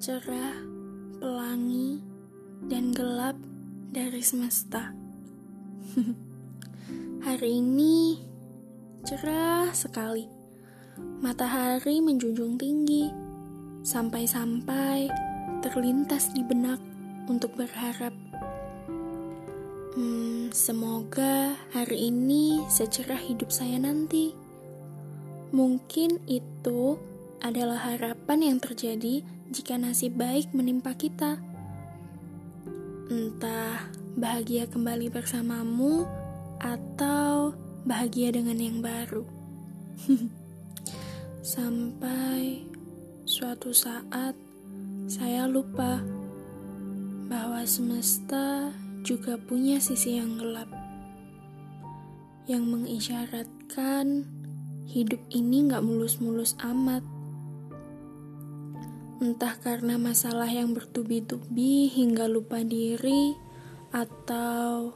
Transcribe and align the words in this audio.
cerah, 0.00 0.56
pelangi, 1.20 2.00
dan 2.72 2.88
gelap 2.96 3.36
dari 3.92 4.24
semesta. 4.24 4.96
Hari 7.28 7.60
ini 7.60 8.16
cerah 9.04 9.68
sekali. 9.76 10.24
Matahari 11.20 12.00
menjunjung 12.00 12.56
tinggi, 12.56 13.12
sampai-sampai 13.84 15.12
terlintas 15.60 16.32
di 16.32 16.48
benak 16.48 16.80
untuk 17.28 17.52
berharap. 17.60 18.16
Hmm, 20.00 20.48
semoga 20.48 21.60
hari 21.76 22.08
ini 22.08 22.64
secerah 22.72 23.20
hidup 23.20 23.52
saya 23.52 23.76
nanti. 23.76 24.32
Mungkin 25.52 26.24
itu 26.24 26.96
adalah 27.40 27.92
harapan 27.92 28.52
yang 28.54 28.58
terjadi 28.60 29.24
jika 29.50 29.76
nasib 29.76 30.16
baik 30.16 30.52
menimpa 30.52 30.94
kita. 30.94 31.40
Entah 33.10 33.90
bahagia 34.14 34.70
kembali 34.70 35.10
bersamamu 35.10 36.06
atau 36.60 37.56
bahagia 37.82 38.30
dengan 38.30 38.60
yang 38.60 38.78
baru. 38.84 39.24
Sampai 41.56 42.68
suatu 43.24 43.72
saat 43.72 44.36
saya 45.10 45.48
lupa 45.48 45.98
bahwa 47.26 47.64
semesta 47.64 48.70
juga 49.00 49.40
punya 49.40 49.80
sisi 49.80 50.20
yang 50.20 50.36
gelap 50.36 50.68
yang 52.50 52.66
mengisyaratkan 52.66 54.26
hidup 54.90 55.22
ini 55.30 55.70
gak 55.70 55.86
mulus-mulus 55.86 56.58
amat. 56.66 57.06
Entah 59.20 59.52
karena 59.60 60.00
masalah 60.00 60.48
yang 60.48 60.72
bertubi-tubi 60.72 61.92
hingga 61.92 62.24
lupa 62.24 62.64
diri, 62.64 63.36
atau 63.90 64.94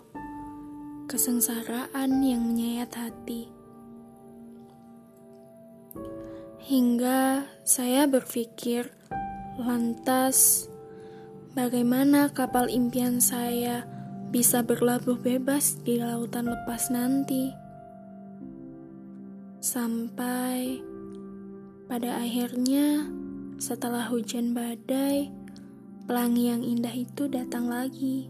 kesengsaraan 1.11 2.23
yang 2.23 2.43
menyayat 2.47 2.91
hati. 2.95 3.51
Hingga 6.65 7.45
saya 7.69 8.09
berpikir, 8.09 8.89
lantas 9.61 10.71
bagaimana 11.53 12.33
kapal 12.33 12.73
impian 12.73 13.21
saya 13.21 13.85
bisa 14.33 14.65
berlabuh 14.65 15.21
bebas 15.21 15.77
di 15.85 16.01
lautan 16.01 16.49
lepas 16.49 16.89
nanti? 16.89 17.53
Sampai 19.61 20.81
pada 21.85 22.25
akhirnya 22.25 23.13
setelah 23.59 24.11
hujan 24.11 24.53
badai, 24.53 25.31
pelangi 26.05 26.51
yang 26.51 26.63
indah 26.63 26.93
itu 26.93 27.31
datang 27.31 27.71
lagi. 27.71 28.29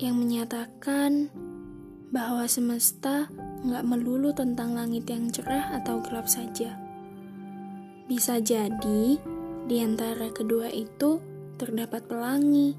Yang 0.00 0.14
menyatakan 0.18 1.30
bahwa 2.12 2.44
semesta 2.44 3.30
nggak 3.62 3.86
melulu 3.86 4.34
tentang 4.34 4.74
langit 4.74 5.06
yang 5.08 5.30
cerah 5.30 5.72
atau 5.78 6.02
gelap 6.04 6.26
saja. 6.26 6.76
Bisa 8.10 8.42
jadi 8.42 9.16
di 9.64 9.76
antara 9.78 10.28
kedua 10.34 10.68
itu 10.68 11.22
terdapat 11.56 12.04
pelangi 12.10 12.74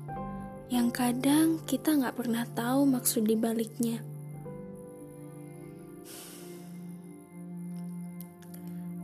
yang 0.68 0.92
kadang 0.92 1.62
kita 1.64 1.96
nggak 1.96 2.18
pernah 2.18 2.44
tahu 2.54 2.84
maksud 2.86 3.24
dibaliknya. 3.24 4.13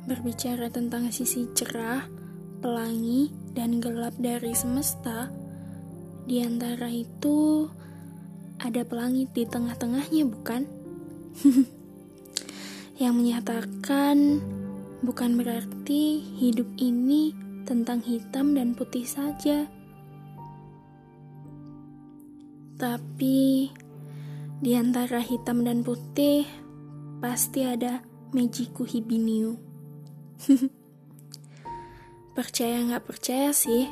Berbicara 0.10 0.74
tentang 0.74 1.14
sisi 1.14 1.46
cerah, 1.54 2.02
pelangi, 2.66 3.30
dan 3.54 3.78
gelap 3.78 4.18
dari 4.18 4.58
semesta, 4.58 5.30
di 6.26 6.42
antara 6.42 6.90
itu 6.90 7.70
ada 8.58 8.82
pelangi 8.82 9.30
di 9.30 9.46
tengah-tengahnya, 9.46 10.26
bukan? 10.26 10.66
Yang 13.06 13.14
menyatakan 13.14 14.42
bukan 15.06 15.38
berarti 15.38 16.26
hidup 16.42 16.66
ini 16.82 17.38
tentang 17.70 18.02
hitam 18.02 18.58
dan 18.58 18.74
putih 18.74 19.06
saja. 19.06 19.70
Tapi 22.82 23.70
di 24.58 24.72
antara 24.74 25.22
hitam 25.22 25.62
dan 25.62 25.86
putih 25.86 26.50
pasti 27.22 27.62
ada 27.62 28.02
Mejiku 28.34 28.90
Hibiniu. 28.90 29.69
percaya 32.38 32.80
nggak 32.88 33.06
percaya 33.06 33.52
sih, 33.52 33.92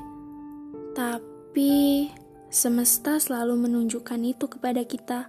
tapi 0.95 2.07
semesta 2.47 3.19
selalu 3.19 3.67
menunjukkan 3.67 4.21
itu 4.23 4.45
kepada 4.47 4.81
kita. 4.87 5.27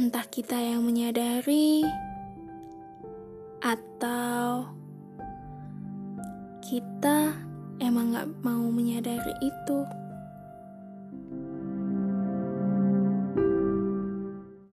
Entah 0.00 0.24
kita 0.24 0.56
yang 0.56 0.80
menyadari 0.80 1.84
atau 3.60 4.72
kita 6.64 7.36
emang 7.84 8.16
nggak 8.16 8.28
mau 8.40 8.64
menyadari 8.72 9.36
itu. 9.44 9.78